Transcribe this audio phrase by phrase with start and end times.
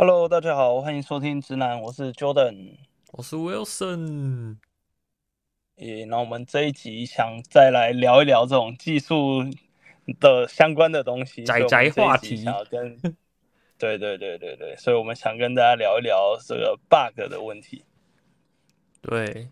[0.00, 2.76] Hello，大家好，欢迎收听直男，我是 Jordan，
[3.10, 4.58] 我是 Wilson。
[5.74, 9.42] 诶，那我们这一集想再来聊一聊这种技术
[10.20, 12.96] 的相关的东西，宅宅话题，想要跟，
[13.76, 17.84] 对对对对对，所以我们想跟大家聊一聊这个 bug 的问题。
[19.02, 19.48] 对，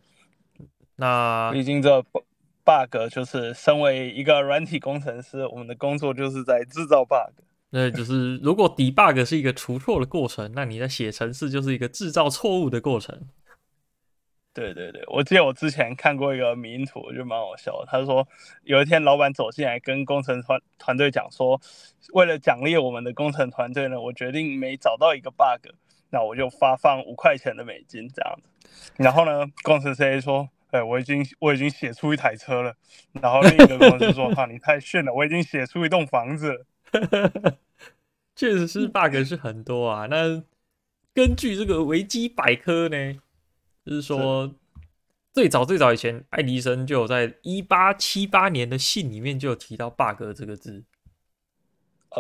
[0.94, 7.43] 那毕竟这 bug 就是身为一个软体工程师，我们的工作就是在制造 bug。
[7.76, 13.29] 对，就是如果 debug 是一个除错的过程，那你在写程式就是一个制造错误的过程。
[14.54, 17.86] 对对对，我记得我之前看过一个迷因图，我觉得蛮好笑的。
[17.86, 18.26] 他说
[18.62, 21.61] 有一天老板走进来跟工程团团队讲说，
[22.14, 25.68] 为了奖励我们的工程团队呢，我决定每找到一个 bug，
[26.08, 28.49] 那我就发放五块钱的美金这样子。
[28.96, 32.74] 然后呢，工程师 A 说，哎，我已经我已经写出一台车了。
[33.20, 36.66] 然后另一个工程师说， 哈，你太逊了，我已经写出一栋房子了。
[38.36, 40.06] 确实是 bug 是很多啊。
[40.06, 40.44] 那
[41.14, 43.14] 根据这个维基百科呢，
[43.86, 44.54] 就是说
[45.32, 50.84] 最早最早以前，爱迪生就有在一八七八年的信里面就有提到 bug 这个字，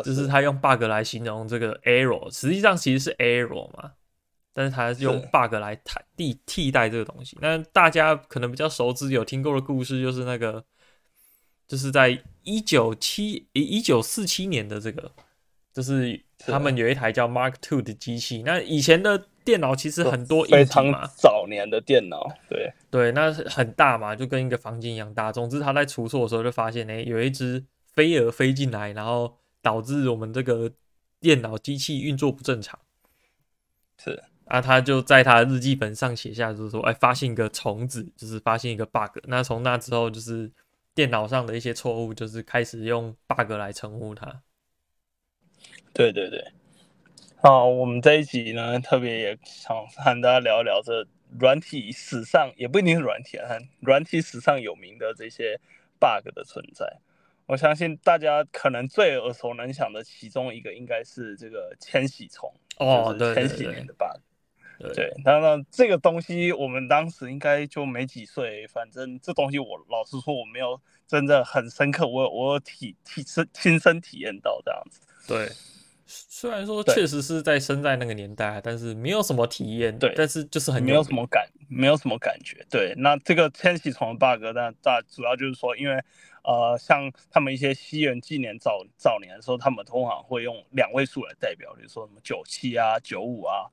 [0.02, 3.92] 就是他用 bug 来形容这个 error，实际上其实是 error 嘛，
[4.54, 5.78] 但是他用 bug 来
[6.16, 7.36] 替替代这个东西。
[7.42, 10.64] 那大家可能比较熟知有听过的故事，就是那个
[11.68, 15.12] 就是在一九七一九四七年的这个。
[15.76, 18.42] 就是他们有一台叫 Mark Two 的机器。
[18.46, 25.30] 那以前的电脑其实很多硬体嘛，非常早年的电脑，对对，那很大嘛，就跟一个房间一样大。
[25.30, 30.72] 总之，他在出错的时候就发现，哎，有一只飞蛾飞进来，然后导致我们这个
[31.20, 32.78] 电脑机器运作不正常。
[34.02, 39.18] 是啊，他就在他的日记本上写下，就是说，哎，发现一个虫子，就是发现一个 bug。
[39.24, 40.50] 那从那之后，就是
[40.94, 44.40] 电脑上的一些错误，就是开始用 bug 来称呼它。
[45.92, 46.52] 对对对，
[47.36, 51.06] 好，我们这一集呢，特别也想和大家聊一聊这
[51.38, 53.48] 软体史上，也不一定是软体啊，
[53.80, 55.58] 软体史上有名的这些
[55.98, 56.98] bug 的存在。
[57.46, 64.20] 我相信大家可能最耳熟能详的其中一个，应该是这个千禧虫哦，就是千禧年的 bug。
[64.94, 75.00] 对，当然这个东西我们当时应该就没几岁，反正这东西我老实说我没有真的很深刻，我我有体体身亲身体验到这样子。
[75.26, 75.50] 对。
[76.08, 79.98] 虽然说确实是在生在那个年代，但是没有什么体验。
[79.98, 82.64] 对，但是就是很没有什么感，没有什么感觉。
[82.70, 86.00] 对，那这个千禧虫的 bug，那大主要就是说，因为
[86.44, 93.66] 呃，像他们一些西元纪年早早年的时候，他们通常会用两位数来代表，比如说什么九七啊、九五啊。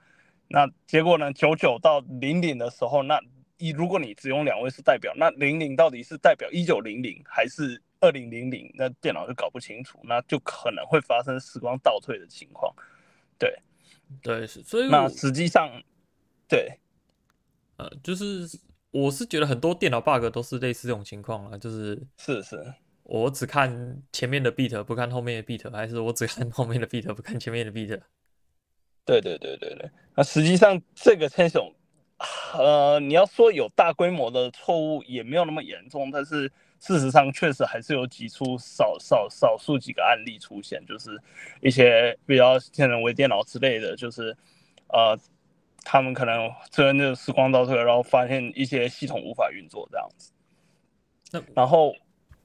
[0.48, 3.20] 那结果呢，九九到零零的时候，那
[3.58, 7.80] 一如果你只用两位数代表，那零零到底是代表一九零零还是？
[8.04, 12.76] 二零零零，那电脑就搞不清楚，那就可能会发生时光倒退的情况。
[13.40, 13.58] 对，
[14.22, 15.82] 对，所以那实际上，
[16.46, 16.82] 对，
[17.78, 18.60] 呃，就是
[18.92, 28.02] 我是觉得很多电脑 bug 都是类似这种情况啊，就是是是，我只看前面的 beat，不看后面的 beat，还是我只看后面的 beat，不看前面的 beat？
[29.06, 31.74] 对对对对对，那实际上这个千禧虫，
[32.54, 36.52] 呃，你要说有大规模的错误也没有那么严重，但是。
[36.86, 41.18] 事实上，确实还是有几出少少少数几个案例出现，就是
[41.62, 44.36] 一些比较像人微电脑之类的，就是
[44.90, 45.18] 呃，
[45.86, 50.34] 他们可能真的时光倒退，然后发现一些系统无法运作这样子。
[51.56, 51.96] 然后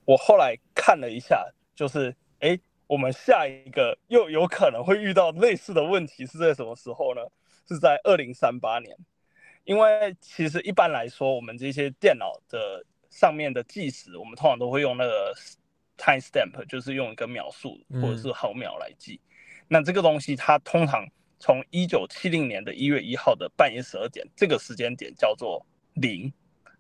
[0.05, 1.45] 我后来看了一下，
[1.75, 2.57] 就是哎，
[2.87, 7.23] 我们下一个又有可能会遇到类似的问题是在什么时候呢？
[7.67, 8.97] 是在二零三八年，
[9.65, 12.85] 因为其实一般来说，我们这些电脑的。
[13.19, 15.35] 上面的计时，我们通常都会用那个
[15.97, 19.21] time stamp，就是用一个秒数或者是毫秒来记。
[19.25, 21.05] 嗯、那这个东西它通常
[21.41, 26.33] 从一九七零年的一月一号的半夜十二点，这个时间点叫做零。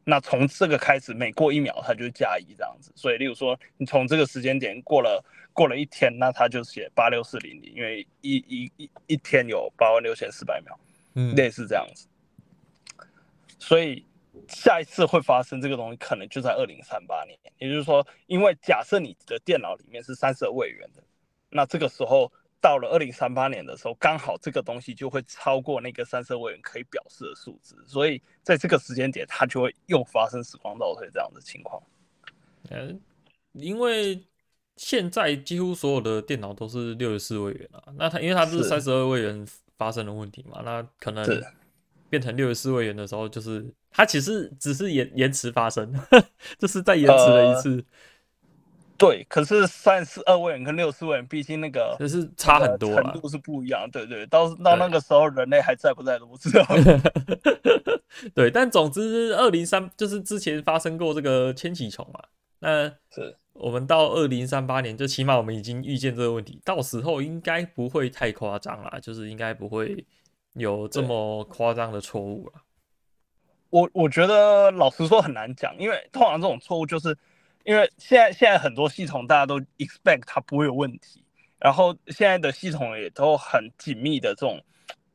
[0.04, 2.92] 那从这个开始，每过一秒它就加一这样子。
[2.94, 5.20] 所以，例如说你从这个时间点过了
[5.52, 10.78] 过了一天，那它就写八六四零零，因为一一一一天有八万六千四百秒，
[11.14, 12.06] 嗯，类似这样子。
[13.58, 14.04] 所以。
[14.48, 17.38] 下一次会发生这个东西，可能就在二零三八年。
[17.58, 21.02] 也就是说，因为假设你的电脑里面是三十二位元的，
[21.50, 31.82] 那这个时候到了二零三八年的时候，刚好这个东西就会超过那个三十二位元可以表示的数值，所以在这个时间点，它就会又发生时光倒退这样的情况。
[32.70, 33.00] 嗯，
[33.52, 34.22] 因为
[34.76, 39.46] 现在几乎所有的电脑都是六十四位元啊，那它因为它是三十二位元
[39.76, 41.24] 发生的问题嘛，那可能
[42.08, 43.66] 变成六十四位元的时候就是。
[43.90, 45.92] 它其实只是延延迟发生，
[46.58, 47.82] 这是再延迟了一次。
[48.98, 53.88] 对，可是三十二位元跟六十四位元，毕竟那个就是差很多，程度是不一样。
[53.90, 56.64] 对对，到到那个时候人类还在不在都不知道。
[58.36, 62.20] 对，但总之二零三就是之前发生过这个千禧虫嘛，
[62.60, 70.06] 那是我们到二零三八年，就起码我们已经预见这个问题，到时候应该不会太夸张啦，就是应该不会
[70.58, 72.52] 有这么夸张的错误了。
[73.70, 77.16] 我我觉得老实说很难讲，因为通常这种错误就是
[77.64, 81.22] 因为现在现在很多系统大家都 expect 它不会有问题，
[81.58, 84.58] 然后现在的系统也都很紧密的这种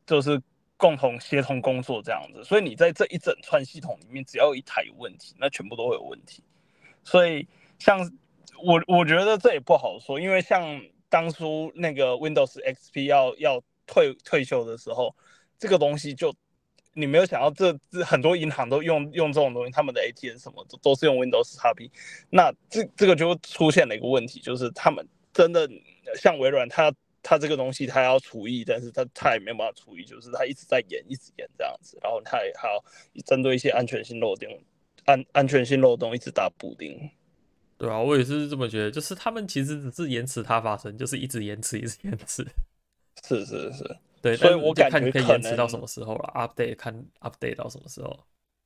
[0.05, 0.39] 就是
[0.77, 6.43] 共同协同工作这样子，所以你在这一整串系统里面，只要有一台有问题，那全部都会有问题。
[7.03, 7.47] 所以
[7.79, 7.99] 像
[8.63, 10.79] 我我觉得这也不好说，因为像
[11.09, 15.15] 当初那个 Windows XP 要要退退休的时候，
[15.63, 16.35] 这个东西就。
[16.95, 21.89] 你没有想到这这很多银行都用用这种东西，他们的 ATM 什么都都是用 Windows XP，
[22.29, 25.67] 那这这个就出现了一个问题，就是他们真的
[26.15, 26.93] 像微软，它
[27.23, 32.79] 它这个东西它要除役，但是它它也没有办法除役，就是它一直在延，一直延这样子，然后它也还要
[33.25, 34.47] 针对一些安全性漏洞，
[35.05, 37.09] 安安全性漏洞一直打补丁。
[37.79, 42.45] 对啊，我也是这么觉得，就是他们其实只是延迟它发生，就是一直延迟，一直延迟。
[43.27, 43.97] 是是是。
[44.23, 48.17] 对，所以我感觉可以延迟到什么时候了？update 看 update 到什么时候？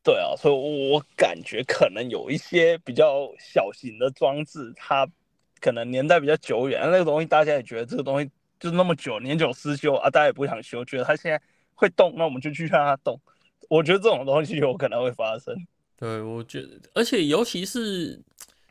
[0.03, 5.09] 对啊，所以我感觉可能有一些比较小型的装置，它
[5.59, 11.41] 可能年代比较久远，那个东西大家也觉得这个东西就那么久，年久失修啊，大家也不想修，觉得它现在
[11.73, 13.19] 会动，那我们就去让它动。
[13.67, 15.55] 我觉得这种东西有可能会发生。
[15.97, 18.21] 对，我觉得，而且尤其是。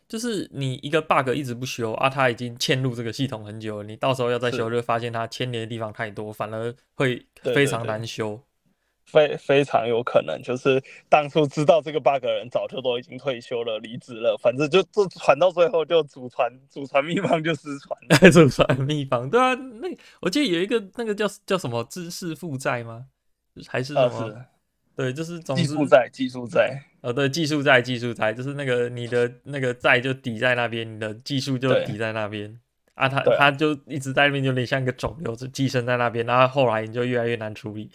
[0.09, 8.31] 就是你一个 bug 一直不修啊，它已经嵌入这个系统很久了，你到时候要再修，就会发现它牵连的地方太多，反而会非常难修。
[8.31, 8.43] 对对对，
[9.07, 18.19] 非非常有可能就是当初知道这个 bug 的人早就都已经退休了、离职了，反正就就传到最后就祖传祖传秘方就失传了。
[18.31, 19.89] 祖传秘方，对啊，那
[20.21, 23.07] 我记得有一个那个叫叫什么知识负债吗？
[23.69, 24.45] 还是什么？
[24.97, 26.83] 对，就是总技术债，技术债。
[27.03, 32.59] 呃、哦，对，技术债，技术债，就是那个你的那个债就抵在那边，你的技术就抵在那边
[32.95, 37.91] 啊，他他就一直在那边，有点像一个肿瘤，就寄生在那边，然后后来你就越来越难处理。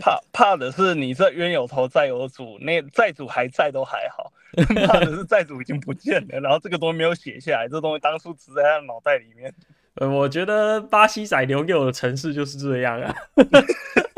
[0.00, 4.30] 怕怕的是你这冤有头债有主，那债主还在都还好，
[4.86, 9.52] 怕的是债主已经不见了，然后这个东西没有写下来，这东西当初只在他脑袋里面。
[9.94, 13.14] 呃，我觉得巴西仔留给我的城市就是这样啊。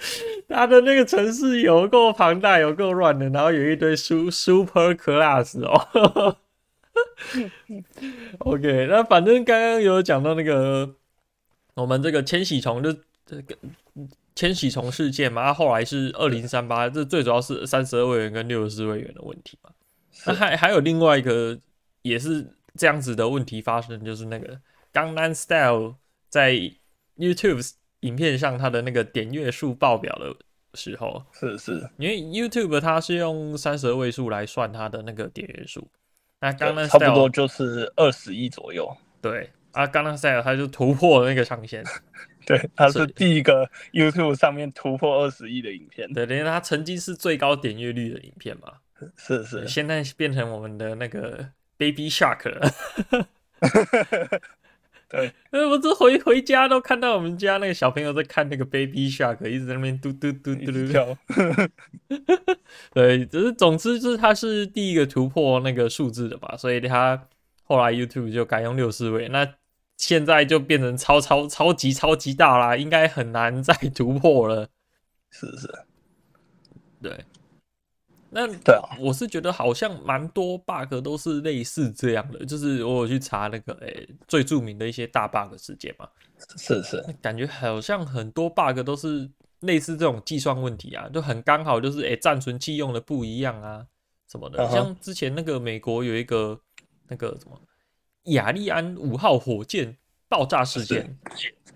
[0.48, 6.36] 他的那个城市有够庞大，有够乱的，然后有一堆 super class 哦。
[8.38, 10.96] OK，那反正刚刚有讲到那个
[11.74, 12.92] 我们这个千禧虫就
[13.26, 13.56] 这个
[14.34, 19.70] 千禧虫事件嘛，后来是二零三八，这最主要是三十二位元跟六十四位元的问题嘛。
[20.24, 21.58] 那还还有另外一个
[22.02, 24.58] 也是这样子的问题发生，就是那个
[24.92, 25.96] Gangnam Style
[26.28, 26.54] 在
[27.18, 27.74] YouTube。
[28.00, 30.34] 影片上它的那个点阅数爆表的
[30.74, 35.88] 时候，是是，因为 YouTube 它是用三十二位数来算它的那个点阅数，
[36.40, 38.96] 那刚刚差不多就是二十亿左右。
[39.20, 41.84] 对啊，刚刚 Style 它就突破了那个上限，
[42.46, 46.10] 对，它是第一个 YouTube 上面突破二十亿的影片。
[46.12, 48.72] 对，因为它曾经是最高点阅率的影片嘛，
[49.16, 52.72] 是是，现在变成我们的那个 Baby Shark 了。
[55.10, 61.18] 对， 呃，我这回回家都看到我们家那个小朋友在看那个 Baby Shark，一直在那边嘟嘟嘟嘟嘟跳。
[62.94, 67.26] 对，只是总之就是他是第一个突破那个数字的吧，所以他
[67.64, 69.54] 后来 YouTube 就改用六四位，那
[69.96, 74.68] 现在就变成超超超级超级大啦，应该很难再突破了。
[75.32, 75.68] 是是，
[77.02, 77.24] 对。
[78.32, 86.08] 那对啊，我是觉得好像蛮多 bug 都是类似这样的，就是我有去查那个诶、欸、最著名的一些大 bug 事件嘛，
[86.56, 89.28] 是是，感觉好像很多 bug 都是
[89.60, 93.84] 类似这种计算问题啊，就很刚好就是诶暂存器用的不一样啊
[94.30, 96.60] 什么的，像之前那个美国有一个
[97.08, 97.60] 那个什么
[98.26, 99.96] 亚利安五号火箭
[100.28, 101.16] 爆炸事件，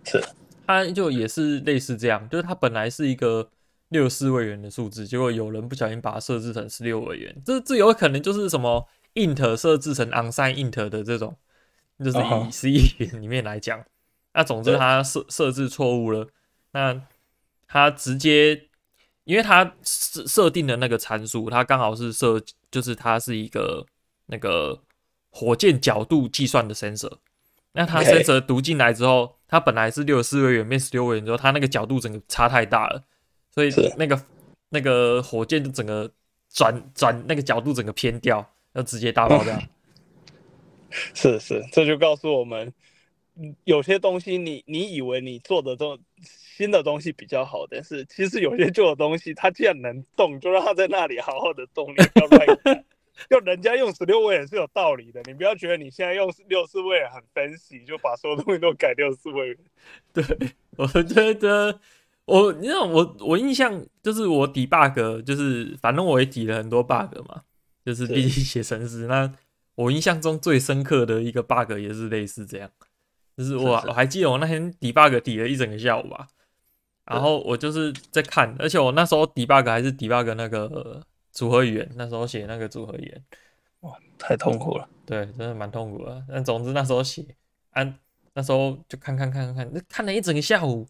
[0.04, 0.22] 是，
[0.66, 3.50] 它就也是类似这样，就是它本来是一个。
[3.90, 11.36] 六四位元的数字，结果有人不小心把它设置成十六位元，这这有可能就是什么 int 设置成 unsigned int 的这种，
[12.00, 13.84] 就是以 C 语言里面来讲，
[14.32, 16.26] 那总之它设设置错误了，
[16.72, 17.02] 那
[17.68, 18.68] 它直接，
[19.24, 23.86] 因为它设设定的那个参数，它刚好是设，就是它是一个
[24.26, 24.82] 那个
[25.30, 27.18] 火箭角度计算的 sensor，
[27.72, 33.04] 那它 sensor 读进来之后，它本来是六十四位元变十六位元之后，它那个角度整个差太大了。
[33.54, 34.20] 所以那个
[34.68, 36.10] 那个火箭就整个
[36.48, 39.56] 转转那个角度整个偏掉，要直接大爆炸。
[41.14, 42.72] 是是是，这就告诉我们，
[43.64, 59.56] 有些东西你你以为你做的东新的东西比较好，但是其实有些旧的东西，它既然能动，就让它在那里好好的动，你不要乱人家用十六位也是有道理的，你不要觉得你现在用六四位很 fancy，就把所有东西都改六四位。
[60.12, 60.24] 对，
[60.76, 61.80] 我觉得
[62.26, 67.42] 我，你知道我我印象就是我 debug，就是反正我也抵了很多 bug 嘛，
[67.84, 69.06] 就是毕竟写程式。
[69.06, 69.32] 那
[69.74, 72.70] 我印象中最深刻的一个 bug 也是类似这样，
[73.36, 76.28] 就是我我还记得我那天 debug 抵了一整个下午吧，
[77.06, 81.04] 然后我就是在看，而且我那时候 debug 还是 debug 那个。
[81.34, 83.24] 组合语言那时候写那个组合语言，
[83.80, 84.88] 哇，太痛苦了。
[85.04, 86.24] 对，真的蛮痛苦的。
[86.28, 87.26] 但总之那时候写，
[87.70, 87.82] 啊，
[88.34, 90.86] 那时候就看看看看看了一整个下午，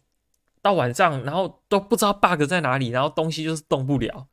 [0.65, 4.25] 到晚上，然后都不知道 bug 在哪里，然后东西就是动不了，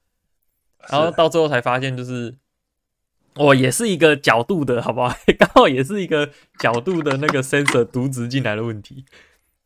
[0.89, 2.35] 然后到最后才发现，就是
[3.35, 5.15] 我也是一个角度的，好不好？
[5.39, 9.05] 刚好也是一个角度的那个 sensor 读值进来的问题。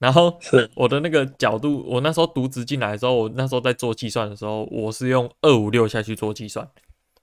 [0.01, 6.69] 然后是我的那个角度，我那时候读值进来的时候，我那时候在做计算的时候，我是用二五六下去做计算，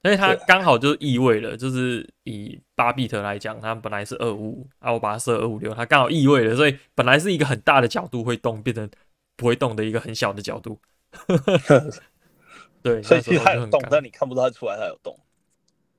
[0.02, 8.90] 所以它刚好就是意味了，就是以八 bit 来讲，它本来是二五五啊，我把它设二五六，它刚好意味了，所以本来是一个很大的角度会动，变成
[9.36, 10.80] 不会动的一个很小的角度。
[12.82, 15.18] 对，所以其实它有动，但你看不到它出来它有动。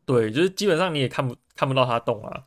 [0.06, 2.44] 对，就是基本上你也看不看不到它动啊，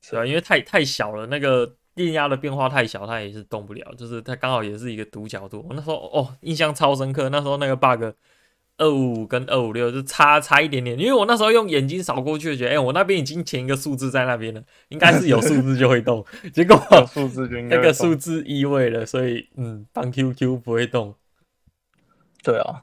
[0.00, 0.26] 是吧？
[0.26, 1.74] 因为太太小了，那个。
[1.98, 3.92] 电压的变化太小，它也是动不了。
[3.96, 5.66] 就是它刚好也是一个独角度。
[5.68, 7.28] 我那时候哦，印象超深刻。
[7.28, 8.16] 那时候那个 bug
[8.78, 16.24] 二五五跟二五六就差差一点点，因为我那时候用眼睛扫过去，觉得哎、欸，我那边已经填一个数字在那边了，应该是有数字就会动。
[16.52, 16.80] 结果
[17.12, 21.14] 数字就那个数字移位了，所以嗯，当 QQ 不会动。
[22.42, 22.80] 对啊，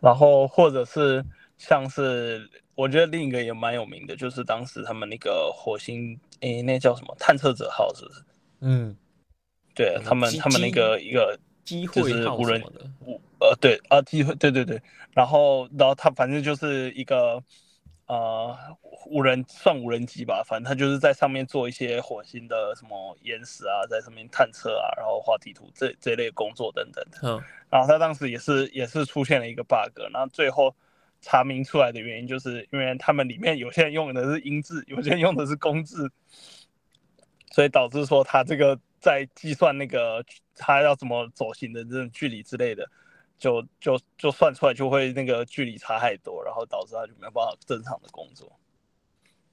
[0.00, 1.24] 然后或者是
[1.58, 8.22] 像是我觉得另一个也蛮有名的，就是当时他们那个火星诶、欸，那叫什么探测者号，是不是？
[8.60, 8.96] 嗯，
[9.74, 11.36] 对他们，他们那个一个
[11.68, 12.62] 机会无人
[13.04, 14.80] 无呃，对啊，机会，对对对，
[15.12, 17.42] 然后然后他反正就是一个
[18.06, 18.56] 呃
[19.04, 27.18] 无人算无人机吧，反正他就是在上面做一些火星的什么岩石啊，在上面探测啊，然后画地图这这类工作等等的。
[27.22, 30.74] 嗯，然后他当时也是也是出现了一个 bug，然后最后
[31.20, 36.10] 查明出来的原因就是因为他们里面有些人用的是英字，有些人用的是公字。
[37.50, 40.24] 所以导致说他这个在计算那个
[40.54, 42.88] 他要怎么走行的这种距离之类的，
[43.38, 48.50] 就就就算出来就会那个距离差太多，然后导致他就没有办法正常的工作。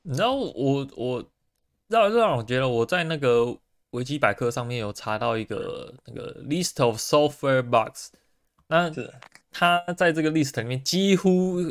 [0.01, 1.23] 你知道我我
[1.87, 3.57] 让让我觉得我在那个
[3.91, 8.09] 维基百科上面有查到一个那个 list of software bugs，
[8.67, 8.91] 那
[9.51, 11.61] 他在这个 list 里面几乎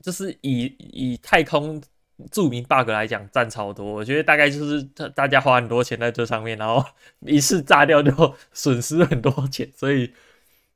[0.00, 1.82] 就是以以太空。
[2.30, 4.82] 著名 bug 来讲占超多，我觉得大概就是
[5.14, 6.84] 大家花很多钱在这上面，然后
[7.26, 10.12] 一次炸掉就损失很多钱，所以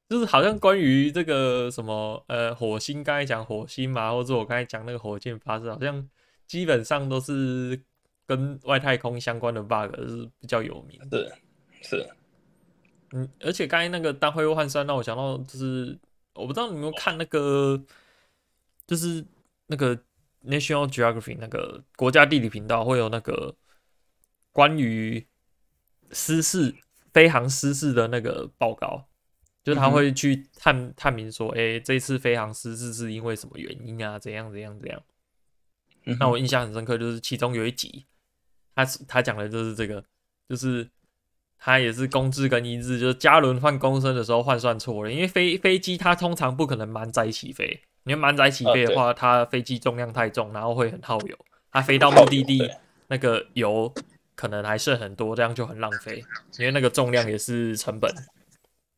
[0.08, 6.08] 就是好像关于这个什么呃火星，刚才讲火星嘛，或者我刚才讲那个火箭发射，好像
[6.46, 7.80] 基本上都是
[8.26, 11.18] 跟外太空相关的 bug 是比较有名的。
[11.82, 12.08] 是，是，
[13.12, 15.98] 嗯，而且刚才那个单辉换算让我想到，就是
[16.34, 17.80] 我不知道你有没有看那个，
[18.86, 19.24] 就是
[19.66, 19.98] 那个。
[20.46, 23.56] National Geography 那个国家地理频道会有那个
[24.52, 25.26] 关于
[26.12, 26.74] 失事
[27.12, 29.08] 飞航失事的那个报告，
[29.64, 34.18] 就是他会去探探明说，哎、欸，这次飞航失事是因为什么原因啊？
[34.18, 35.02] 怎样怎样怎样？
[36.20, 38.06] 那我印象很深刻，就是其中有一集，
[38.74, 40.04] 他他讲的就是这个，
[40.48, 40.88] 就是
[41.58, 47.82] 他也是公制跟英制，就是加仑换公升的时候换算错了，因为飞飞机它通常不可能满载起飞。
[48.06, 51.36] 你要满载起飞的话，它飞机重量太重，然后会很耗油。
[51.72, 52.70] 它飞到目的地，
[53.08, 53.92] 那个油
[54.36, 56.24] 可能还剩很多，这样就很浪费。
[56.58, 58.08] 因为那个重量也是成本。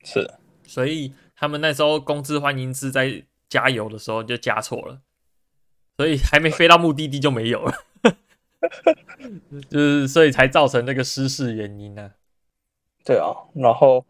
[0.05, 0.31] 是，
[0.67, 5.01] 所以他们那时候工资换英制在加油的时候就加错了，
[5.97, 7.75] 所以还没飞到目的地就没有了。
[9.71, 12.11] 就是所以才造成那个失事原因呢、啊。
[13.07, 14.05] 对啊，然后。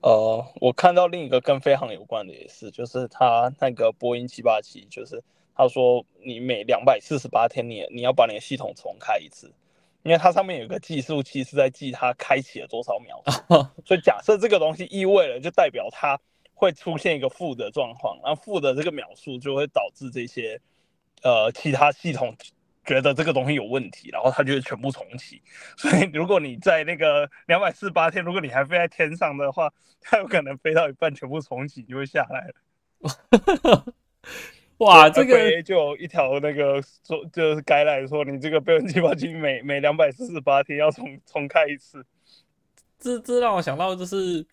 [0.00, 5.22] 呃，我看到另一个跟飞航有关的也是，就是他那个波音七八七，就是
[5.56, 9.52] 他说你每两百四十八天你你要把你的系统重开一次，
[10.04, 13.20] 因为它上面有个计数器是在记它开启了多少秒，
[13.84, 16.18] 所以假设这个东西异位了，就代表它
[16.54, 20.60] 会出现一个负的状况，然后负的这个秒数就会导致这些
[21.22, 22.36] 呃其他系统。
[22.88, 25.42] 觉得这个东西有问题，然后它就会全部重启。
[25.76, 33.84] 所以如果你在那个两百四十八天，如果你还飞在天上的话， 它有可能飞到一半全部重启就会下来了。
[34.78, 42.06] 哇，这个就有一条那个说就是该来说，你这个备份计划机每每两百四十八天要重重开一次。
[42.98, 44.46] 这这让我想到就是，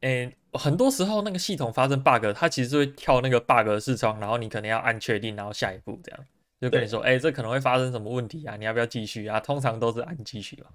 [0.00, 6.20] 诶，很多时候那个系统发生 bug，它其实会跳那个 bug 的视窗，然后你可能要按确定，然后下一步这样
[6.60, 8.56] 就跟你说，哎，这可能会发生什么问题啊？
[8.56, 9.40] 你要不要继续啊？
[9.40, 10.66] 通常都是按继续嘛，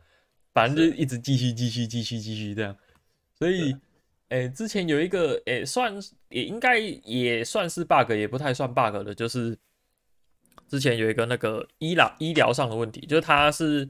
[0.54, 2.76] 反正就一直继续继续继续继续这样。
[3.38, 3.76] 所以，
[4.30, 5.94] 诶，之前有一个诶，算
[6.30, 9.58] 也应该也算是 bug，也不太算 bug 的，就是
[10.68, 13.88] 之前有一个那个医疗医疗上的问题，就是它是。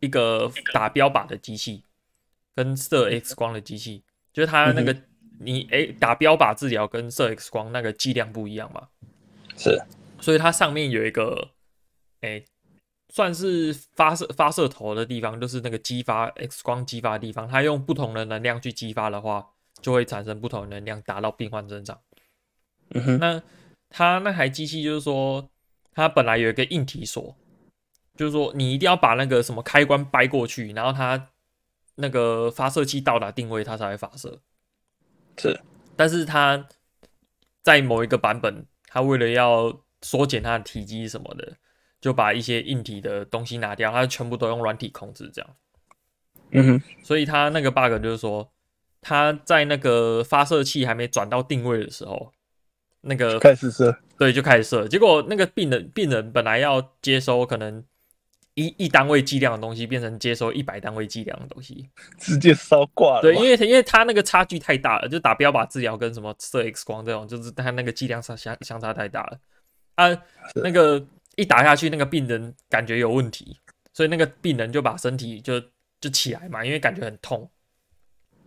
[0.00, 1.82] 一个打标靶的机器，
[2.54, 4.02] 跟射 X 光的机器，
[4.34, 5.02] 就是它那个、嗯、
[5.38, 8.86] 你哎、欸、打标靶治疗跟射 X 光那个剂量不一样嘛？
[9.56, 9.80] 是，
[10.24, 11.50] 所以它上面有一个
[12.22, 12.44] 哎、欸，
[13.10, 19.50] 算是发射发射头的地方，就是那个激发 X 光激发的地方，它用不同的能量去激发的话，
[19.82, 22.00] 就会产生不同的能量达到病患身上。
[22.94, 23.42] 嗯哼，那
[23.90, 25.50] 它那台机器就是说，
[25.92, 27.36] 它本来有一个硬体锁。
[28.16, 31.30] 就是说，你一定要把那个什么开关掰过去，然后它
[31.96, 34.40] 那个发射器到达定位，它才会发射。
[35.36, 35.60] 是，
[35.96, 36.68] 但是它
[37.64, 41.54] 在某一个版本，它为了要缩减它的体积什么的，
[42.00, 45.50] 就把一些硬体的东西拿掉，它全部都用软体控制这样。
[46.50, 48.52] 嗯哼，所以它那个 bug 就是说，
[49.00, 52.30] 它在那个发射器还没转到定位的时候，
[53.00, 54.86] 那个开始射，对，就开始射。
[54.86, 57.82] 结果那个病人病人本来要接收可能。
[58.56, 63.20] 一一单位剂量的东西变成接收一百单位剂量的东西，直接烧挂了。
[63.20, 69.40] 对，因为因为它那个差距太大了，就打标靶治疗跟什么射 X 光这种，就是它那个剂量差相相差太大了。
[69.94, 70.08] 啊，
[70.54, 71.04] 那个
[71.36, 73.56] 一打下去，那个病人感觉有问题，
[73.92, 75.60] 所以那个病人就把身体就
[76.00, 77.50] 就起来嘛，因为感觉很痛，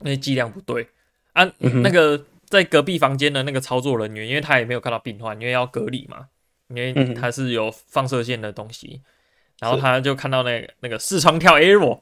[0.03, 0.87] 因为剂量不对
[1.33, 1.43] 啊。
[1.59, 6.27] 嗯、那个在隔壁房间的那个操作人员，因为他也没有看到病患，因为要隔离嘛，
[6.69, 9.01] 因为他是有放射线的东西。
[9.59, 11.99] 然后他就看到那个那个视窗跳 error，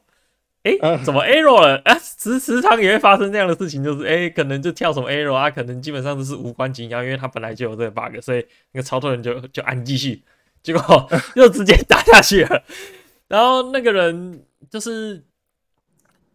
[0.65, 1.79] 哎，怎么 error 了？
[1.85, 10.23] 啊，时时常也会发生这样的事情，就是哎，可能就跳什么 error 啊，可能基本上都是无关紧要，因为他本来就有这个 bug，所以那个操作人就就按继续，
[10.63, 12.63] 结果 又直接打下去了。
[13.27, 15.23] 然后那个人就是，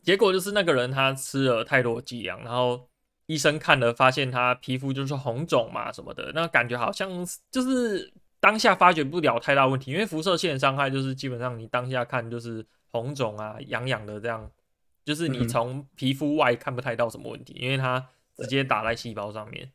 [0.02, 2.88] 结果就是那个人他吃了太多剂量，然后
[3.26, 7.08] 医生看了发现他皮肤就是红肿嘛什么的，那感觉好像
[7.50, 8.12] 就是。
[8.42, 14.50] 当下发觉不了太大问题，因为辐射线伤害就是基本上你当下看就是红肿啊、痒痒的这样，
[15.04, 19.70] 就是你从皮肤外看不太到什么问题，因为它直接打在细胞上面。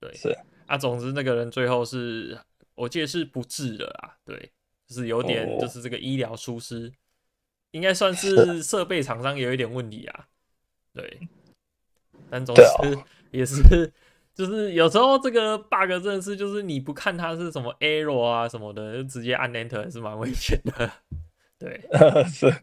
[0.00, 2.38] 对，是啊，总之那个人最后是
[2.74, 4.52] 我记得是不治了啊，对，
[4.86, 6.92] 就是有点就是这个医疗疏失，
[7.70, 10.26] 应该算是设备厂商有一点问题啊，
[10.92, 11.20] 对，
[12.30, 12.62] 但总之
[13.30, 13.92] 也是。
[14.34, 20.92] 就是有时候这个 bug 真的是，就是你不看它是什么 error 啊什么的，就直接按 enter 还是蛮危险的。
[21.58, 21.80] 对，
[22.30, 22.54] 是。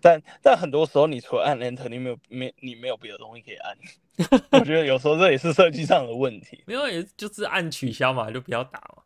[0.00, 3.78] 但但很多时候，你除了按 enter，你没有没你没有别的东西可以按。
[4.52, 6.62] 我觉得有时候这也是设计上的问题。
[6.66, 9.02] 没有，也就是按取消嘛，就不要打嘛。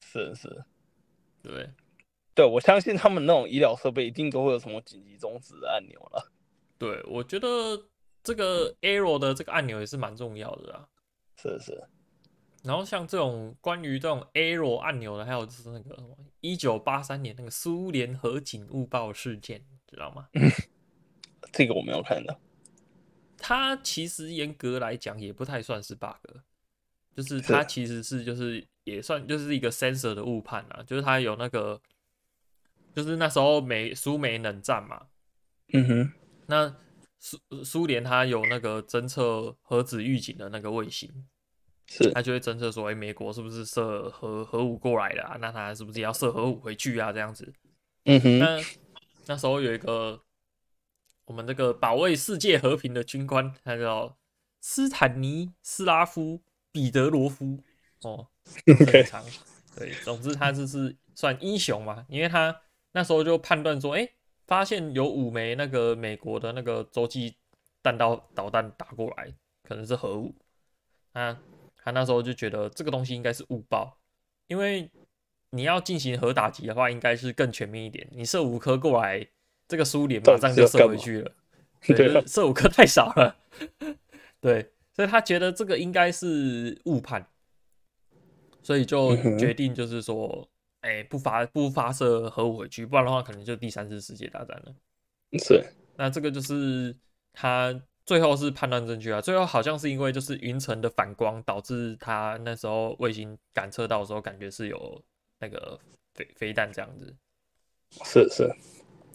[0.00, 0.64] 是是，
[1.42, 1.70] 对
[2.34, 6.30] 对，我相信他们那种医疗设备一定都会有什么紧急终止的按钮了。
[6.78, 7.86] 对，我觉得。
[8.22, 10.86] 这个 error 的这个按钮也是蛮重要的啊，
[11.40, 11.82] 是是。
[12.62, 15.96] 然后像这种关于这种 error 按钮的，还有就是那个
[16.40, 20.28] 一九八三年那个苏联核警误报事件，知道吗？
[21.52, 22.38] 这个我没有看到。
[23.38, 26.38] 它其实严格来讲也不太算是 bug，
[27.16, 31.80] 就是它其实是就是也算就是一个 sensor 的误判啊，就是它有那个，
[32.94, 35.06] 就是那时候美苏美冷战嘛，
[35.72, 36.12] 嗯哼，
[36.46, 36.76] 那。
[37.22, 41.28] 苏苏联它有那个侦测核子预警的那个卫星，
[41.90, 45.36] 是他就会侦测说，哎，美国是不是射核核武过来的啊？
[45.40, 47.12] 那他是不是也要射核武回去啊？
[47.12, 47.52] 这样子，
[48.04, 48.38] 嗯哼。
[48.38, 48.62] 那
[49.26, 50.22] 那时候有一个
[51.24, 54.16] 我们这个保卫世界和平的军官，他叫
[54.60, 57.58] 斯坦尼斯拉夫彼得罗夫
[58.02, 58.28] 哦，
[58.86, 59.24] 非常
[59.76, 64.08] 对，总之他就是算英雄嘛，因为他那时候就判断说，哎。
[64.46, 67.36] 发现有五枚那个美国的那个洲际
[67.82, 70.34] 弹道导弹打过来，可能是核武。
[71.12, 71.40] 啊，
[71.82, 73.98] 他那时候就觉得这个东西应该是误报，
[74.46, 74.90] 因为
[75.50, 78.08] 你要进行核打击的话，应该是更全面一点。
[78.12, 79.26] 你射五颗过来，
[79.68, 81.32] 这个苏联马上就射回去了。
[81.88, 83.36] 对，射五颗太少了。
[84.40, 87.26] 对，所以他觉得这个应该是误判，
[88.62, 90.48] 所以就决定就是说。
[90.82, 94.74] 哎、欸，不发不发射核武回去，不然的话，可能就第三次世界大战了。
[95.38, 95.62] 是，
[95.98, 96.96] 那这个就是
[97.34, 97.78] 他
[98.10, 105.00] 最后是判断正确啊，最后好像是因为就是云层的反光导致他那时候卫星感测到的时候，感觉是有
[105.38, 105.78] 那个
[106.16, 107.14] 飞飞弹这样子。
[108.02, 108.52] 是是，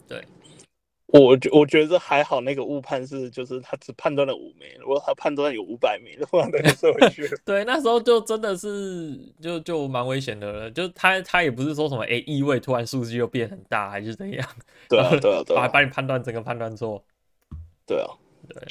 [0.08, 0.24] 对。
[1.08, 7.36] 我觉我觉得还好，那个误判是就是他只判断了五枚，如果他判断有五百枚的话，那就射回去了。
[7.44, 10.70] 对，那时候就真的是就就蛮危险的了。
[10.70, 14.48] 就他他也不是说什么哎异位突然数据又变很大还是怎样？
[14.88, 17.04] 对啊对啊对啊，把把你判断整个判断错。
[17.86, 18.08] 对啊
[18.48, 18.62] 对，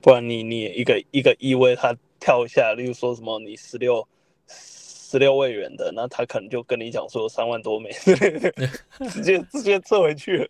[0.00, 4.06] 不然你你一个一个一位他跳一下，例如说什么你十六
[4.48, 7.90] 十六位元的，那他可能就跟你讲说三万多美，
[9.10, 10.48] 直接直接撤回去了。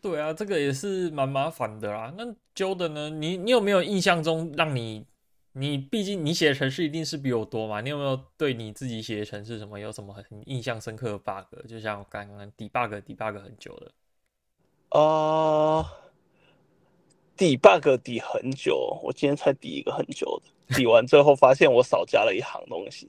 [0.00, 2.12] 对啊，这个也是蛮麻烦的啦。
[2.16, 2.24] 那
[2.56, 3.08] Jordan 呢？
[3.08, 5.06] 你你有没有印象中让你，
[5.52, 7.80] 你毕竟你写的程式一定是比我多嘛？
[7.80, 11.68] 你有没有对你自己写的程式什么有什么很印象深刻的 bug？
[11.68, 13.92] 就像我刚刚 debug debug 很久的。
[14.98, 15.86] 啊、
[18.02, 23.08] 抵很久，我今天才抵一个很久的，抵完最后发现我少加了一行东西。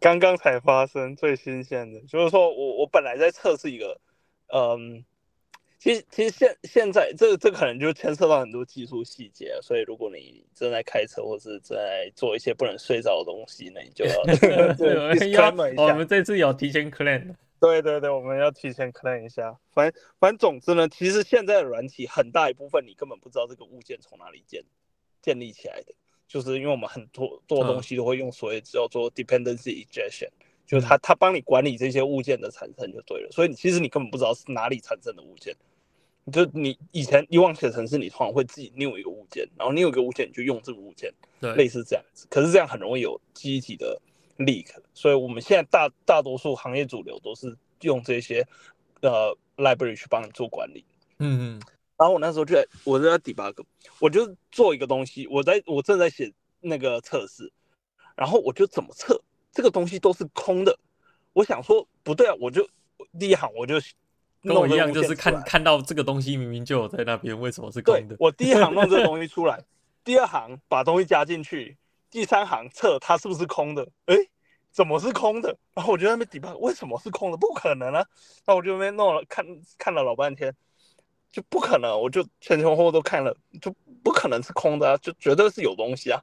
[0.00, 4.00] 刚刚才发生最新鲜的，就是说我我本来在测试一个，
[4.52, 5.04] 嗯，
[5.78, 14.14] 其实其实现现在这这可能就牵涉到很多技术细节，所以如果你正在开车或是在做一些不能睡着的东西，那你就要
[14.76, 17.34] 对 要我们这次有提前 clean，
[17.66, 19.58] 对对对，我们要提前 clean 一下。
[19.72, 24.64] 反正反正总之呢，其实现在的软体很大一部分你根本不知道这个物件从哪里建
[25.20, 25.94] 建立起来的。
[26.28, 30.28] 就是因为我们很多做东西都会用所谓叫做 dependency injection，
[30.66, 35.54] 就是它它帮你管理这些物件的产生就对了，所以你其实你根本不知道是哪里产生的物件，
[36.32, 42.26] 就你以前以往写程式，你通常会自己 new 一个物件，然后 new 一个物件你就用这个物件，对，类似这样子。
[42.28, 43.96] 可是这样很容易有记忆体的
[44.38, 48.46] leak，所以我们现在大大多数行业主流都是用这些
[49.02, 50.84] 呃 library 去帮你做管理。
[51.18, 51.62] 嗯嗯。
[51.98, 53.64] 然后我那时候就在，我在 debug，
[53.98, 57.50] 我就做一个东西，我在我正在写那个测试，
[58.14, 59.18] 然后我就怎么测
[59.50, 60.78] 这个东西都是空的，
[61.32, 62.68] 我想说不对啊，我就
[63.18, 63.76] 第一行我就
[64.42, 68.14] 跟我一样，就是看看到这个东西明明就有在那边，为什么是空的？
[68.18, 69.64] 我第一行弄这个东西 出来，
[70.04, 71.78] 第二行把东西加进去，
[72.16, 73.86] 第三行测它是不是空的？
[74.06, 74.16] 哎，
[74.70, 75.54] 怎么是空的？
[75.74, 77.36] 然后我就在那边 debug，为什么是空的？
[77.36, 78.06] 不可能啊！
[78.46, 79.44] 那我就那边弄了看
[79.76, 80.50] 看了老半天。
[81.30, 83.70] 就不可能，我就前前后后都看了，就
[84.02, 86.18] 不可能是空的啊，就绝对是有东西啊。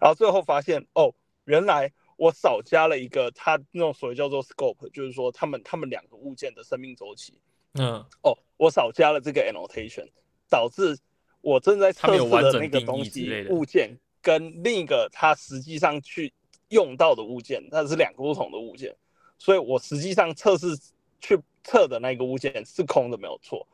[0.00, 1.12] 然后最后发现，哦，
[1.44, 7.38] 原来我少加了一个它那种所谓叫做 scope，就是说他们他们两个物件的生命周期。
[7.74, 10.08] 嗯，哦，我少加了这个 annotation，
[10.48, 10.96] 导致
[11.42, 16.34] 我正在测试的那个东西物件跟另一个它实际上去
[16.70, 18.92] 用到的物件，它是两个不同的物件，
[19.38, 20.76] 所以我实际上测试
[21.20, 23.64] 去测的那个物件是空的，没有错。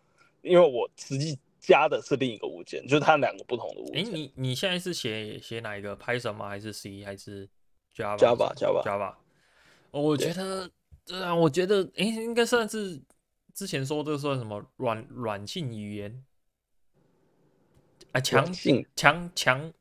[0.43, 4.05] 因为我实际加的是另一个物件，就是它两个不同的物件。
[4.05, 6.51] 哎，你你现在是写写哪一个 Python 吗？
[6.51, 7.49] 还是 C 还是
[7.97, 9.15] Java？Java，Java，Java。
[9.91, 10.71] 我觉得，
[11.07, 13.01] 对啊，我觉得，哎，应该算是
[13.55, 16.23] 之前说这算什么软软性语言
[18.13, 18.21] 啊？
[18.21, 19.73] 强性强强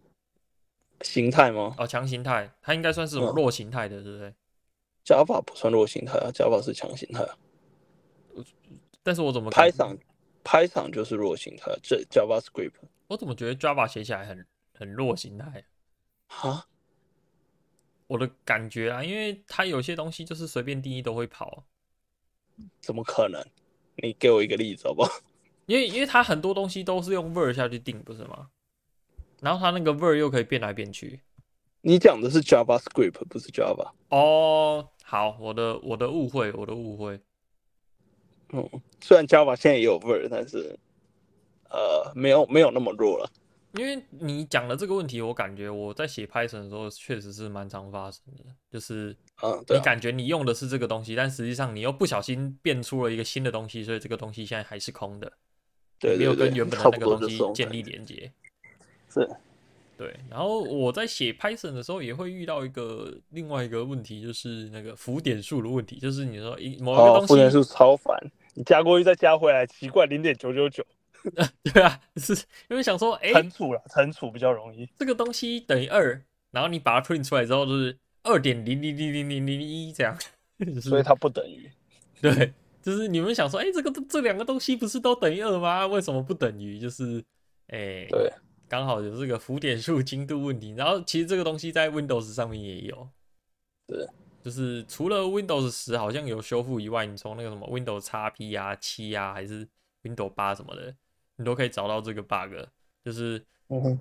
[1.03, 1.75] 形态吗？
[1.77, 4.33] 哦，强形态，它应该算是什么弱形态的，对不对
[5.05, 7.37] ？Java 不算弱形态啊，Java 是强形态啊。
[9.03, 12.73] 但是我怎么 Python？Python 就是弱形态，这 JavaScript。
[13.07, 15.65] 我怎么觉得 Java 写起来很很弱形态？
[16.27, 16.67] 哈？
[18.07, 21.65] 我的感觉啊，因为它有些东西就是随便定义都会跑。
[22.79, 23.43] 怎么可能？
[23.95, 25.11] 你给我一个例子好不好？
[25.65, 28.49] 因为因为它很多东西都是用 var 下去定，不是吗？
[29.41, 31.19] 然后它那个味儿又可以变来变去。
[31.82, 33.91] 你讲的是 JavaScript，不是 Java。
[34.10, 37.19] 哦，好，我的我的误会，我的误会。
[38.54, 38.69] 嗯，
[39.01, 40.77] 虽然 Java 现在也有味儿但是，
[41.69, 43.30] 呃，没有没有那么弱了。
[43.73, 48.43] 因为你讲的这个问题，我感觉我在写 Python 的时候，确实是蛮常发生的。
[48.69, 55.32] 就是，嗯，你感觉你用的是这个东西，但实际上你又不小心变出了一个新的东西，所以这个东西现在还是空的，
[55.97, 58.32] 对，没有跟原本的那个东西建立连接。
[59.12, 59.30] 是。
[59.97, 68.17] 对，然后我在写 Python 的时候也会遇到一个另外一个问题，就是那个浮点数的问题，就是你说一某一个东西，浮点数超烦，
[68.56, 70.84] 你加过去再加回来，奇怪，零点九九九。
[71.62, 72.34] 对啊，是
[72.67, 74.89] 因为想说，哎，乘除了，乘除比较容易。
[74.97, 76.19] 这个东西等于二，
[76.50, 80.17] 然后你把它 print 出来之后就是二点零零零零零零一这样，
[80.58, 81.69] 就是，所以它不等于。
[82.19, 85.86] 对，就是你们想说，哎，这个这两个东西不是都等于二吗？
[85.86, 86.80] 为什么不等于？
[86.80, 87.24] 就是，
[87.67, 88.34] 哎，对。
[88.71, 93.10] 刚好有这个浮点数精度问题，然后其实这个东西在 Windows 上面也有，
[93.86, 94.07] 对，
[94.41, 99.67] 就是除了 Windows 十好像有修复以外，你从那个什么 Windows XP 啊、七啊，还是
[100.03, 100.95] Windows 八什么的，
[101.36, 102.65] 你都可以找到这个 bug，
[103.03, 103.45] 就是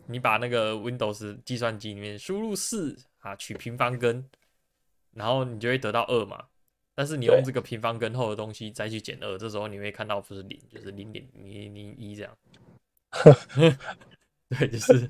[0.07, 4.25] 你把那个 Windows 计算机里面输入四啊，取平方根，
[5.15, 6.45] 然后你就会得到二嘛。
[6.95, 12.39] 但是你用这个平方根后的东西再去减二，这时候你会看到不是零，就是零点零零零一这样。
[14.51, 15.09] 对，就是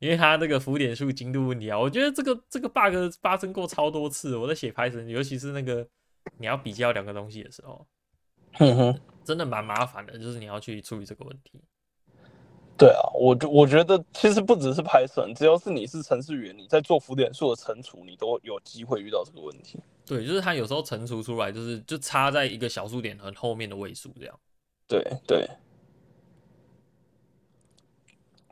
[0.00, 1.78] 因为它这个浮点数精度问题啊。
[1.78, 5.86] 我觉得这个这个 bug 发生过超多次，我在写 Python，尤其是那个
[6.36, 7.86] 你要比较两个东西的时候，
[9.24, 11.60] 真的蛮麻烦的，就是你要去处理这个问题。
[12.76, 19.78] 对啊，我我觉得其实不只是 Python，只要是你是程序员，你在做浮点数的乘除，你都有机会遇到这个问题。
[20.04, 24.40] 对，就是它有时候乘除出来就是就差在一个小数点和后面的位数这样。
[24.88, 25.48] 对对。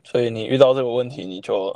[0.03, 1.73] 所以你遇到这个问题，你就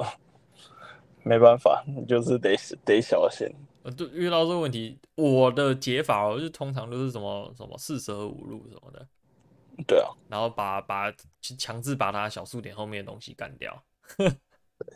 [1.24, 3.48] 没办法，你就是得得小心。
[3.84, 9.08] 呃，对，遇到这个问题，我的解法就是通常都是什么什么四舍五入什么的。
[9.86, 11.13] 对啊，然后把把
[11.58, 13.84] 强制把它小数点后面的东西干掉。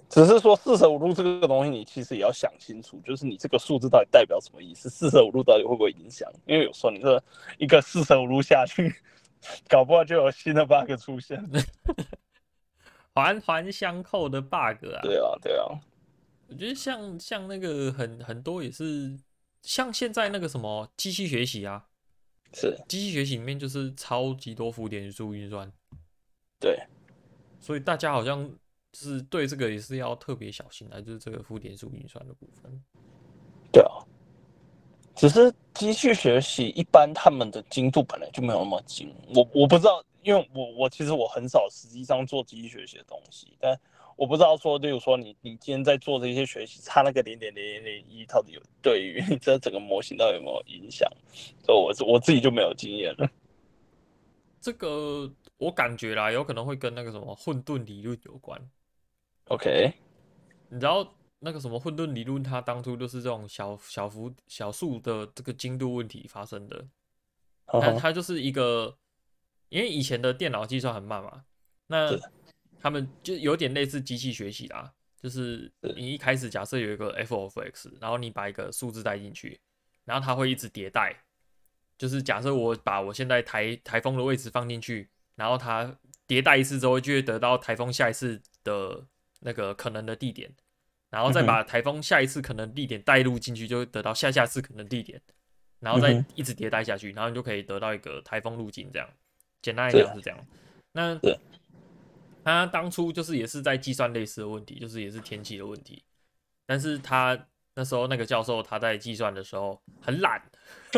[0.10, 4.90] 只是说四舍五入这个东西，你其实也要想清楚，就是你这个数字到底代表什么意思？
[4.90, 6.30] 四舍五入到底会不会影响？
[6.46, 7.24] 因为有时候你这
[7.58, 8.94] 一个四舍五入下去，
[9.70, 11.44] 搞不好就有新的 bug 出现。
[13.14, 15.02] 环环相扣的 bug 啊。
[15.04, 15.66] 对啊，对啊。
[16.48, 19.18] 我觉得像像那个很很多也是，
[19.62, 21.88] 像现在那个什么机器学习啊。
[22.54, 25.72] 是机器学习里面就是超级多浮点数运算，
[26.60, 26.78] 对，
[27.62, 28.46] 所以大家好像
[28.92, 32.84] 就是对这个也是要特别小心啊，就是这个浮点数运算的部分。
[33.72, 34.04] 对啊，
[35.16, 43.80] 只是机器学习一般他们的精度本来就没有那么精，我我不知道，因为我我其实我很少实际上做机器学习的东西，但。
[44.18, 51.10] 我不知道说，例如说你你今天在做这些学习，差那个零点零零零一，到底有对于你这整个模型到底有没有影响？
[51.64, 53.28] 所以我我自己就没有经验了。
[54.62, 58.62] 这个我感觉啦，有可能会跟那个什么混沌理论有关。
[59.48, 59.92] OK，
[60.70, 66.86] 你知道那个什么混沌理论，它当初就是这种小小幅小数的这个精度问题发生的。
[67.66, 68.96] 它它就是一个，
[69.72, 71.44] 因为以前的电脑计算很慢嘛，
[71.88, 72.16] 那。
[72.84, 79.62] 他们就有点类似机器学习啦，就是你一开始假设有一个 f of x，然后你把一个数字带进去，
[80.04, 81.16] 然后它会一直迭代。
[81.96, 85.96] 就是假设我把我现在台台风的位置放进去，然后它
[86.28, 89.06] 迭代一次之后，就会得到台风下一次的
[89.42, 90.52] 那个可能的地点，
[91.12, 95.22] 然后再把台风下一次可能地点带入进去，就会得到下下次可能地点，
[95.82, 98.90] 然后再一直迭代下去，然后你就可以得到一个台风路径。
[98.92, 99.08] 这样，
[99.62, 100.40] 简单来讲是这样。
[100.94, 101.20] 那
[102.44, 106.04] 他当初就是也是在计算类似的问题，就是也是天气的问题，
[106.66, 110.42] 但是他那时候那个教授他在计算的时候很懒，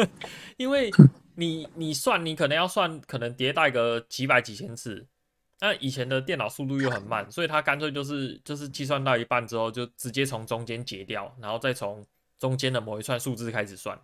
[0.58, 0.89] 因为
[1.36, 5.06] 你你算你可能要算可能迭代个几百几千次，
[5.60, 12.06] 那以前的电脑速度又很慢，所以他干脆就是就是计算到一半之后就直接从中间截掉，然后再从
[12.39, 13.99] 中间的某一串数字开始算，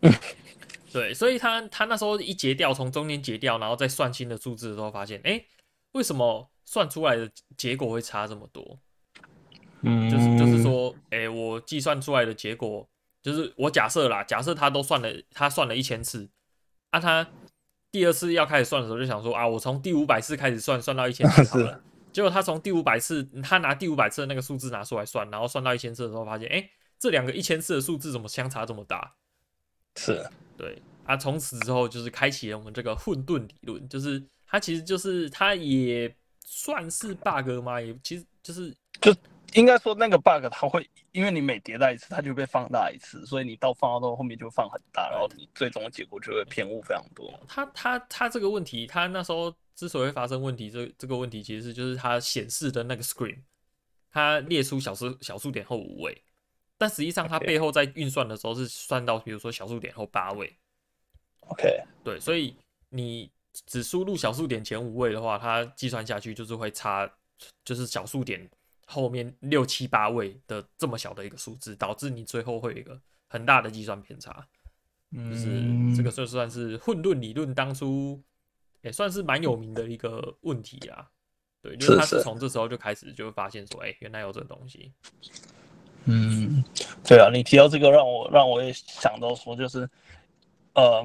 [0.92, 5.46] 对，所以他他那时候一截掉，从中间截掉，然后再算新的数字的时候发现，哎、欸。
[5.92, 8.78] 为什么算出来的结果会差这么多？
[9.80, 12.88] 嗯，就是就是说，哎、欸，我计算出来的结果，
[13.20, 16.30] 就是我假设啦，假设他都算了，他算了一千次，
[16.90, 17.26] 啊，他
[17.90, 21.82] 第二次要开始算的时候，就想说啊，我从第五百次开始算，算到一千次好了。
[22.12, 29.16] 结果他从第五百次，他拿第五百次的那个数字拿出来算，然后算到一千次的时候，发现，哎、欸，这两个一千次的数字怎么相差这么大？
[30.00, 34.22] 是，对，啊，从此之后就是开启了我们这个混沌理论，就是。
[34.52, 37.80] 它其实就是，它也算是 bug 吗？
[37.80, 39.14] 也其实就是，就
[39.52, 47.32] 应该说那个 bug 它会，因为你每迭代一次，它就被放大一次，所以你到放大到后面就放很大，然后你最终的结果就会偏误非常多。
[47.46, 53.38] 它它它这个问题，它那时候之所以会发生问题，这这个问题其实就是它显示的那个 screen，
[54.10, 56.24] 它列出小数小数点后五位，
[56.80, 60.56] 但实际上它背后在运算的时候是算到比如说小数点后八位。
[61.40, 62.56] OK，对，所以
[62.88, 63.30] 你。
[63.66, 67.10] 只输入小数点前五位的话，它计算下去就是会差，
[67.64, 68.48] 就是小数点
[68.86, 74.46] 后面六七八位的这么小的一个数字，导致你最后会有一个很大的计算偏差。
[75.12, 78.22] 就是这个就算是混沌理论当初
[78.82, 81.10] 也算是蛮有名的一个问题啊。
[81.60, 84.92] 对，就是他是从这时候就开始就会发现说，哎，原来有这个东西。
[86.10, 86.64] 嗯，
[87.04, 89.88] 对啊，你提到这个让我让我也想到说，就是，
[90.74, 91.02] 呃，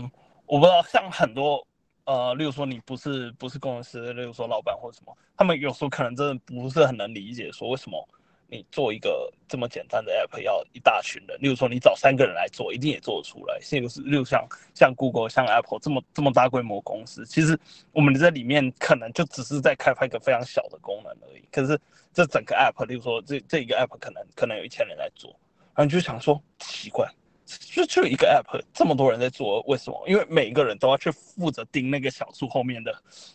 [0.47, 1.65] 我不知道像很多。
[2.05, 8.07] 呃，例如说你不是不是工程师，例如说老板或者什么，他们有时候可能真的不是很能理解，说为什么
[8.55, 13.59] 你做一个这么简单的 app 要一大群人，例如说你找三个人来做，一定也做得出来。
[13.61, 17.59] 现在是，例如像像 Google、像 Apple 这么这么大规模公司，其实
[17.91, 21.43] 我们在里面可能就只是在开发一个非常小的功能而已。
[21.51, 21.79] 可是
[22.13, 25.29] 这整个 app，例如说这这一个 app 可能可能有一千人来做，
[25.75, 27.07] 然后你就想说奇怪。
[27.47, 30.03] 就就一个 app，这么多人在做，为什么？
[30.07, 32.91] 因为每一个人都要去负责盯那个小数后面的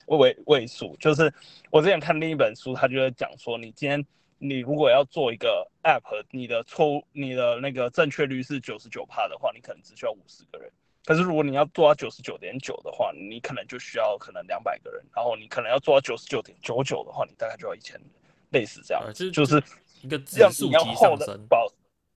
[0.06, 0.96] 位位数。
[0.98, 1.32] 就是
[1.70, 4.04] 我之前看另一本书，他就在讲说，你今天
[4.42, 10.72] 你如果要做一个 app，你的错误，你的那个正确率是九十九趴的话，你可能只需要五十个人。
[11.04, 15.04] 可是如果你要做到九十九点九的话，你可能就需要可能两百个人。
[15.14, 18.04] 然后你可能要做到九十九点九九的话，你大概就要一千人，
[18.50, 19.62] 类似这样，就就是
[20.02, 21.46] 一个指数级上升。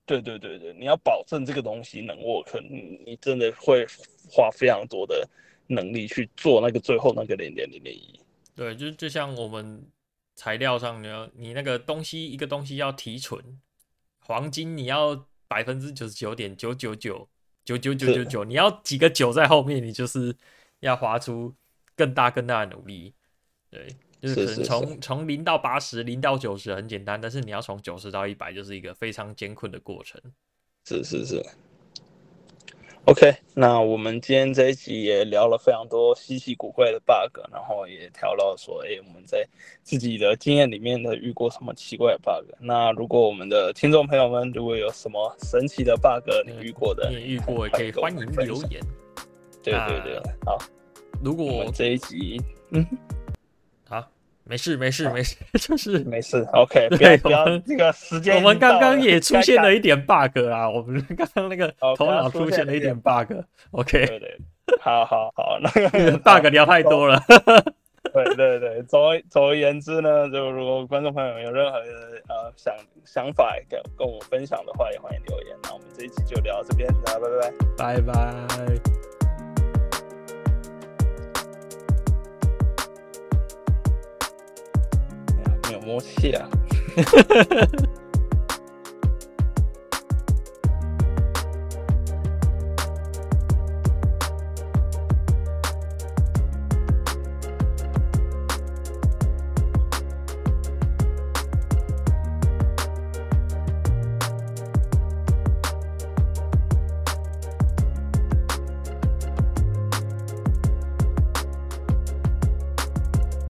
[0.07, 3.87] 对对对对，你要保证这个东西能 work，你你真的会
[4.31, 5.27] 花非常多的
[5.67, 8.21] 能力去做那个最后那个零点零零一。
[8.55, 9.83] 对，就就像我们
[10.35, 13.61] 材料上，你要你那个东西一个东西要提纯，
[14.21, 17.29] 黄金你要百分之九十九点九九九
[17.65, 20.37] 九九九九九，你要几个九在后面，你就是
[20.81, 21.55] 要花出
[21.97, 23.15] 更大更大的努力。
[23.71, 23.97] 对。
[24.21, 30.19] 就是可能从从零到八十，零到九十很简单，但是你要从九十到一百，就是一个非常艰困的过程。
[30.87, 31.45] 是是是。
[33.07, 39.47] OK，那我们今天这一集也聊了非常多稀奇古怪的 bug，然后也聊到说，哎、欸，我们在
[39.83, 42.51] 自己的经验里面呢遇过什么奇怪的 bug。
[42.59, 48.81] 那如果我们的听众朋友们如果有什么神奇的 bug 你遇过的，你也遇过，也可以欢迎留言。
[49.63, 50.59] 对对对，好。
[51.23, 52.41] 如果我这一集，
[52.71, 52.87] 嗯。
[54.47, 56.47] 没事没事没事， 就是没事。
[56.53, 58.37] OK，对，不要这个时间。
[58.37, 63.33] 我们刚刚也出现了一点 bug 啊，我们刚刚那个头脑出现了一点 bug。
[63.71, 64.39] OK，对对，
[64.81, 67.21] 好好好，那个 bug 聊太多了。
[68.13, 71.87] 对对对，总而总而言之呢，就如果观众朋友有任何的
[72.29, 75.57] 呃想想法跟跟我分享的话，也欢迎留言。
[75.63, 79.04] 那我们这一期就聊到这边，那拜拜，拜拜。
[85.85, 86.49] もうしや。